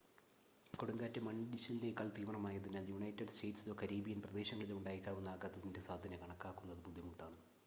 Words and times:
കൊടുങ്കാറ്റ് 0.73 1.21
മണ്ണിടിച്ചിലിനേക്കാൾ 1.21 2.07
തീവ്രം 2.15 2.47
ആയതിനാൽ 2.49 2.89
യുണൈറ്റഡ് 2.89 3.35
സ്റ്റേറ്റ്സിലോ 3.35 3.75
കരീബിയൻ 3.81 4.21
പ്രദേശങ്ങളിലോ 4.25 4.77
ഉണ്ടായേക്കാവുന്ന 4.77 5.35
ആഘാതത്തിൻ്റെ 5.35 5.83
സാധ്യത 5.83 6.21
കണക്കാക്കുന്നത് 6.23 6.85
ബുദ്ധിമുട്ടാണ് 6.87 7.39